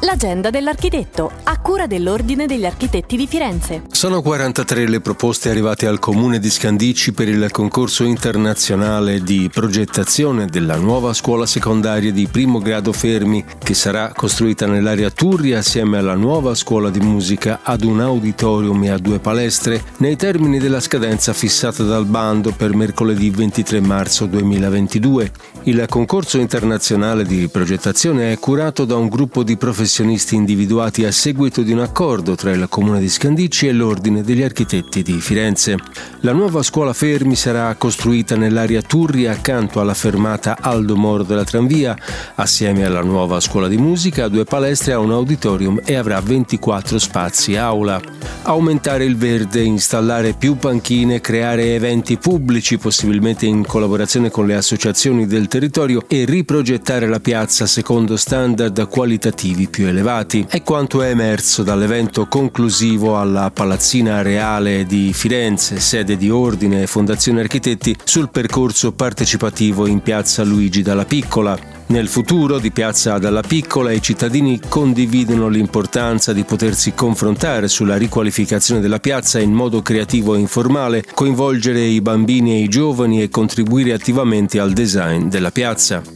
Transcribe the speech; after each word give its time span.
L'agenda 0.00 0.50
dell'architetto, 0.50 1.30
a 1.44 1.58
cura 1.58 1.86
dell'Ordine 1.86 2.44
degli 2.44 2.66
Architetti 2.66 3.16
di 3.16 3.26
Firenze. 3.26 3.84
Sono 3.90 4.20
43 4.20 4.86
le 4.86 5.00
proposte 5.00 5.48
arrivate 5.48 5.86
al 5.86 5.98
Comune 5.98 6.38
di 6.38 6.50
Scandicci 6.50 7.14
per 7.14 7.28
il 7.28 7.48
concorso 7.50 8.04
internazionale 8.04 9.22
di 9.22 9.48
progettazione 9.50 10.44
della 10.46 10.76
nuova 10.76 11.14
scuola 11.14 11.46
secondaria 11.46 12.12
di 12.12 12.28
primo 12.30 12.58
grado 12.58 12.92
Fermi, 12.92 13.42
che 13.58 13.72
sarà 13.72 14.12
costruita 14.14 14.66
nell'area 14.66 15.08
Turri 15.08 15.54
assieme 15.54 15.96
alla 15.96 16.14
nuova 16.14 16.54
scuola 16.54 16.90
di 16.90 17.00
musica 17.00 17.60
ad 17.62 17.82
un 17.82 18.00
auditorium 18.00 18.84
e 18.84 18.90
a 18.90 18.98
due 18.98 19.18
palestre, 19.18 19.82
nei 19.96 20.16
termini 20.16 20.58
della 20.58 20.80
scadenza 20.80 21.32
fissata 21.32 21.84
dal 21.84 22.04
bando 22.04 22.52
per 22.52 22.74
mercoledì 22.74 23.30
23 23.30 23.80
marzo 23.80 24.26
2022. 24.26 25.32
Il 25.62 25.84
concorso 25.88 26.38
internazionale 26.38 27.24
di 27.24 27.48
progettazione 27.48 28.32
è 28.32 28.38
curato 28.38 28.84
da 28.84 28.96
un 28.96 29.08
gruppo 29.08 29.42
di 29.42 29.56
professionisti 29.56 29.84
professionisti 29.86 30.34
individuati 30.34 31.04
a 31.04 31.12
seguito 31.12 31.62
di 31.62 31.70
un 31.70 31.78
accordo 31.78 32.34
tra 32.34 32.50
il 32.50 32.66
Comune 32.68 32.98
di 32.98 33.08
Scandicci 33.08 33.68
e 33.68 33.72
l'Ordine 33.72 34.24
degli 34.24 34.42
Architetti 34.42 35.00
di 35.00 35.20
Firenze. 35.20 35.76
La 36.22 36.32
nuova 36.32 36.64
scuola 36.64 36.92
Fermi 36.92 37.36
sarà 37.36 37.72
costruita 37.76 38.34
nell'area 38.34 38.82
Turri 38.82 39.28
accanto 39.28 39.78
alla 39.78 39.94
fermata 39.94 40.56
Aldo 40.60 40.96
Moro 40.96 41.22
della 41.22 41.44
tranvia, 41.44 41.96
assieme 42.34 42.84
alla 42.84 43.02
nuova 43.02 43.38
scuola 43.38 43.68
di 43.68 43.76
musica, 43.76 44.26
due 44.26 44.42
palestre 44.42 44.90
e 44.90 44.96
un 44.96 45.12
auditorium 45.12 45.80
e 45.84 45.94
avrà 45.94 46.20
24 46.20 46.98
spazi 46.98 47.54
aula. 47.54 48.00
Aumentare 48.42 49.04
il 49.04 49.16
verde, 49.16 49.62
installare 49.62 50.32
più 50.32 50.56
panchine, 50.56 51.20
creare 51.20 51.76
eventi 51.76 52.16
pubblici, 52.16 52.76
possibilmente 52.76 53.46
in 53.46 53.64
collaborazione 53.64 54.30
con 54.30 54.48
le 54.48 54.56
associazioni 54.56 55.26
del 55.26 55.46
territorio 55.46 56.02
e 56.08 56.24
riprogettare 56.24 57.06
la 57.06 57.20
piazza 57.20 57.66
secondo 57.66 58.16
standard 58.16 58.88
qualitativi 58.88 59.68
più 59.76 59.88
elevati. 59.88 60.46
È 60.48 60.62
quanto 60.62 61.02
è 61.02 61.10
emerso 61.10 61.62
dall'evento 61.62 62.26
conclusivo 62.28 63.18
alla 63.18 63.50
Palazzina 63.50 64.22
Reale 64.22 64.86
di 64.86 65.12
Firenze, 65.12 65.80
sede 65.80 66.16
di 66.16 66.30
Ordine 66.30 66.80
e 66.80 66.86
Fondazione 66.86 67.40
Architetti, 67.40 67.94
sul 68.02 68.30
percorso 68.30 68.92
partecipativo 68.92 69.86
in 69.86 70.00
piazza 70.00 70.44
Luigi 70.44 70.80
Dalla 70.80 71.04
Piccola. 71.04 71.58
Nel 71.88 72.08
futuro 72.08 72.58
di 72.58 72.70
Piazza 72.70 73.18
Dalla 73.18 73.42
Piccola 73.42 73.92
i 73.92 74.00
cittadini 74.00 74.58
condividono 74.66 75.48
l'importanza 75.48 76.32
di 76.32 76.44
potersi 76.44 76.94
confrontare 76.94 77.68
sulla 77.68 77.98
riqualificazione 77.98 78.80
della 78.80 78.98
piazza 78.98 79.40
in 79.40 79.52
modo 79.52 79.82
creativo 79.82 80.34
e 80.34 80.38
informale, 80.38 81.04
coinvolgere 81.12 81.82
i 81.82 82.00
bambini 82.00 82.52
e 82.52 82.62
i 82.62 82.68
giovani 82.68 83.20
e 83.20 83.28
contribuire 83.28 83.92
attivamente 83.92 84.58
al 84.58 84.72
design 84.72 85.28
della 85.28 85.50
piazza. 85.50 86.15